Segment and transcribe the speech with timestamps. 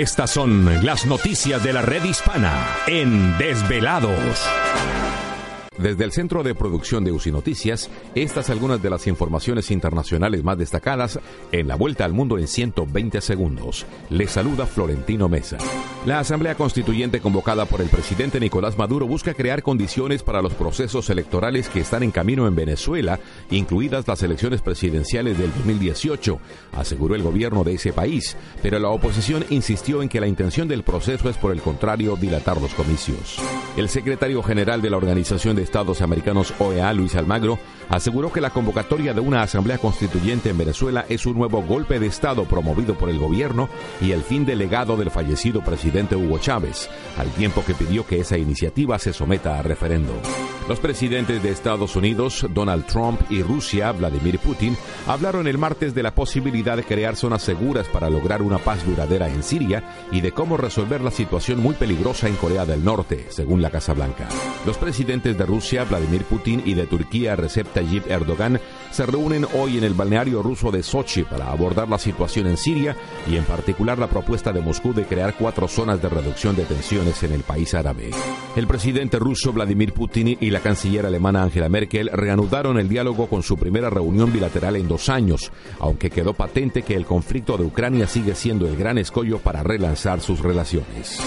[0.00, 4.40] Estas son las noticias de la red hispana en Desvelados.
[5.80, 10.58] Desde el Centro de Producción de UCI Noticias, estas algunas de las informaciones internacionales más
[10.58, 11.18] destacadas
[11.52, 13.86] en la vuelta al mundo en 120 segundos.
[14.10, 15.56] Les saluda Florentino Mesa.
[16.04, 21.08] La Asamblea Constituyente convocada por el presidente Nicolás Maduro busca crear condiciones para los procesos
[21.08, 23.18] electorales que están en camino en Venezuela,
[23.50, 26.38] incluidas las elecciones presidenciales del 2018,
[26.72, 30.82] aseguró el gobierno de ese país, pero la oposición insistió en que la intención del
[30.82, 33.38] proceso es por el contrario dilatar los comicios.
[33.78, 37.56] El secretario general de la Organización de Estados Americanos OEA, Luis Almagro,
[37.88, 42.08] aseguró que la convocatoria de una asamblea constituyente en Venezuela es un nuevo golpe de
[42.08, 43.68] Estado promovido por el gobierno
[44.00, 48.18] y el fin del legado del fallecido presidente Hugo Chávez, al tiempo que pidió que
[48.18, 50.12] esa iniciativa se someta a referendo.
[50.68, 54.76] Los presidentes de Estados Unidos, Donald Trump, y Rusia, Vladimir Putin,
[55.06, 59.28] hablaron el martes de la posibilidad de crear zonas seguras para lograr una paz duradera
[59.28, 59.82] en Siria
[60.12, 63.94] y de cómo resolver la situación muy peligrosa en Corea del Norte, según la Casa
[63.94, 64.28] Blanca.
[64.66, 68.58] Los presidentes de Rusia Rusia, Vladimir Putin, y de Turquía, Recep Tayyip Erdogan,
[68.90, 72.96] se reúnen hoy en el balneario ruso de Sochi para abordar la situación en Siria
[73.30, 77.22] y en particular la propuesta de Moscú de crear cuatro zonas de reducción de tensiones
[77.24, 78.10] en el país árabe.
[78.56, 83.42] El presidente ruso Vladimir Putin y la canciller alemana Angela Merkel reanudaron el diálogo con
[83.42, 88.06] su primera reunión bilateral en dos años, aunque quedó patente que el conflicto de Ucrania
[88.06, 91.20] sigue siendo el gran escollo para relanzar sus relaciones.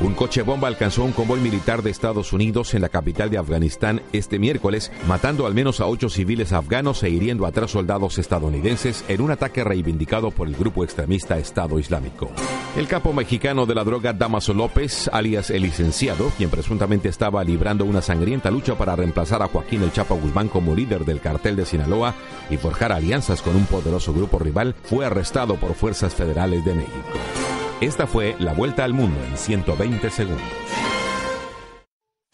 [0.00, 4.00] Un coche bomba alcanzó un convoy militar de Estados Unidos en la capital de Afganistán
[4.12, 9.04] este miércoles, matando al menos a ocho civiles afganos e hiriendo a tres soldados estadounidenses
[9.08, 12.30] en un ataque reivindicado por el grupo extremista Estado Islámico.
[12.76, 17.84] El capo mexicano de la droga Damaso López, alias el licenciado, quien presuntamente estaba librando
[17.84, 21.66] una sangrienta lucha para reemplazar a Joaquín El Chapo Guzmán como líder del cartel de
[21.66, 22.14] Sinaloa
[22.50, 27.57] y forjar alianzas con un poderoso grupo rival, fue arrestado por fuerzas federales de México.
[27.80, 30.42] Esta fue la vuelta al mundo en 120 segundos.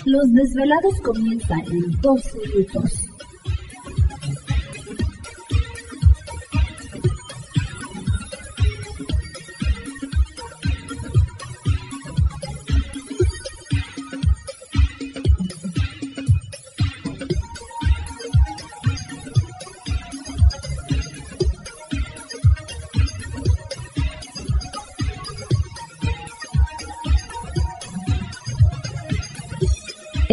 [0.06, 3.13] Los desvelados comienzan en dos minutos.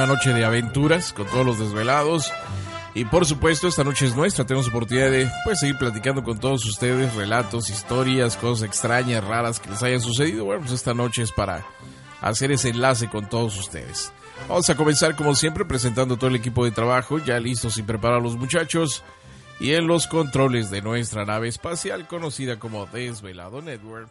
[0.00, 2.32] una noche de aventuras con todos los desvelados.
[2.94, 4.46] Y por supuesto, esta noche es nuestra.
[4.46, 9.68] Tenemos oportunidad de pues, seguir platicando con todos ustedes relatos, historias, cosas extrañas, raras que
[9.68, 10.46] les hayan sucedido.
[10.46, 11.66] Bueno, pues esta noche es para
[12.22, 14.10] hacer ese enlace con todos ustedes.
[14.48, 18.22] Vamos a comenzar como siempre presentando todo el equipo de trabajo, ya listos y preparados
[18.22, 19.04] los muchachos.
[19.60, 24.10] Y en los controles de nuestra nave espacial conocida como Desvelado Network